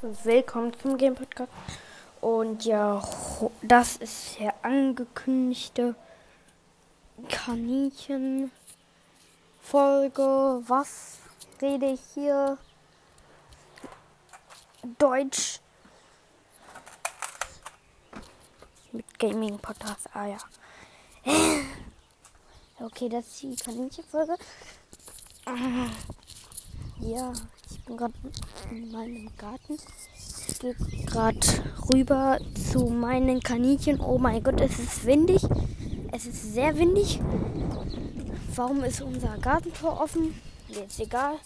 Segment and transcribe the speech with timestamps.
[0.00, 1.50] Willkommen zum Game Podcast.
[2.20, 3.02] Und ja,
[3.62, 5.96] das ist der angekündigte
[7.28, 8.52] Kaninchen
[9.60, 10.62] Folge.
[10.68, 11.18] Was
[11.60, 12.58] rede ich hier?
[15.00, 15.58] Deutsch.
[18.92, 20.08] Mit Gaming Podcast.
[20.14, 20.38] Ah ja.
[22.80, 24.36] Okay, das ist die Kaninchenfolge.
[27.00, 27.32] Ja,
[27.70, 28.14] ich bin gerade
[28.70, 29.78] in meinem Garten.
[30.48, 30.74] Ich gehe
[31.06, 31.38] gerade
[31.92, 32.38] rüber
[32.72, 34.00] zu meinen Kaninchen.
[34.00, 35.42] Oh mein Gott, es ist windig.
[36.10, 37.20] Es ist sehr windig.
[38.54, 40.34] Warum ist unser Gartentor offen?
[40.68, 41.36] Jetzt egal.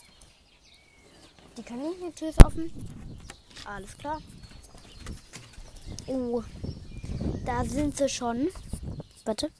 [1.58, 2.72] Die Kaninchentür ist offen.
[3.66, 4.20] Alles klar.
[6.06, 6.42] Oh,
[7.44, 8.48] da sind sie schon.
[9.24, 9.50] Warte.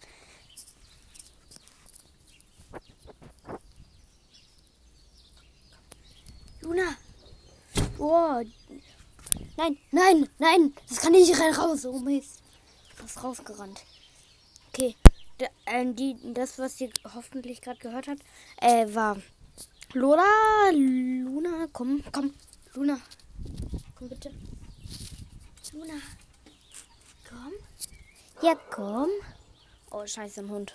[6.62, 6.96] Luna.
[7.98, 8.42] Oh.
[9.56, 10.74] Nein, nein, nein.
[10.88, 11.84] Das kann nicht rein raus.
[11.84, 12.42] Oh Mist.
[12.94, 13.82] Fast rausgerannt.
[14.68, 14.96] Okay.
[15.38, 18.22] Da, äh, die, das, was ihr hoffentlich gerade gehört habt,
[18.60, 19.16] äh, war
[19.92, 20.70] Lola.
[20.72, 22.32] Luna, komm, komm.
[22.74, 22.98] Luna.
[23.94, 24.30] Komm bitte.
[25.72, 25.94] Luna.
[27.28, 27.52] Komm.
[28.42, 29.08] Ja, komm.
[29.90, 30.74] Oh, scheiße, ein Hund.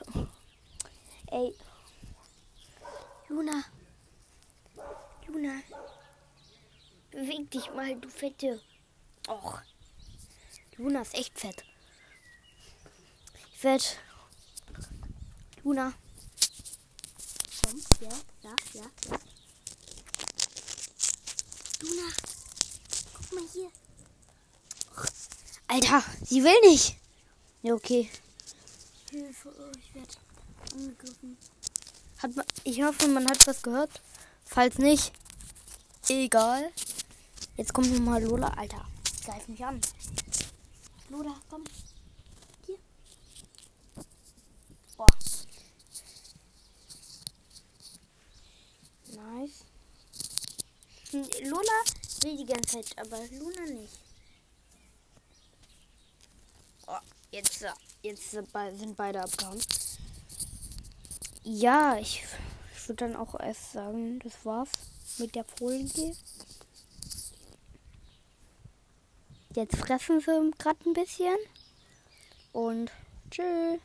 [1.31, 1.53] Ey.
[3.29, 3.63] Luna.
[5.37, 5.61] Luna.
[7.11, 8.59] Beweg dich mal, du Fette.
[9.27, 9.61] Och.
[10.77, 11.63] Luna ist echt fett.
[13.53, 13.83] Ich werde.
[15.63, 15.93] Luna.
[17.61, 18.09] Komm, ja,
[18.41, 19.19] ja, ja, ja.
[21.81, 22.11] Luna.
[23.13, 23.71] Guck mal hier.
[25.67, 26.95] Alter, sie will nicht.
[27.61, 28.09] Ja, okay.
[29.11, 30.13] Hilfe, oh, ich werde
[30.73, 31.37] angegriffen.
[32.23, 34.01] Hat man, ich hoffe, man hat was gehört.
[34.43, 35.11] Falls nicht,
[36.09, 36.71] egal.
[37.55, 38.49] Jetzt kommt nochmal Lola.
[38.49, 38.85] Alter,
[39.25, 39.81] greif mich an.
[41.09, 41.63] Lola, komm.
[42.65, 42.77] Hier.
[44.95, 45.07] Boah.
[49.07, 49.65] Nice.
[51.43, 51.83] Lola
[52.23, 53.99] will die ganze Zeit, aber Luna nicht.
[56.87, 56.97] Oh,
[57.31, 57.65] jetzt,
[58.01, 58.51] jetzt sind
[58.95, 59.61] beide abgehauen.
[61.43, 62.23] Ja, ich,
[62.75, 64.69] ich würde dann auch erst sagen, das war's
[65.19, 66.15] mit der Folie.
[69.55, 71.37] Jetzt fressen sie gerade ein bisschen.
[72.51, 72.91] Und
[73.31, 73.79] tschüss.